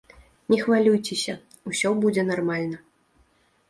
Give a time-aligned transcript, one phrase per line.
[0.53, 1.37] Не хвалюйцеся,
[1.73, 2.77] усё будзе нармальна.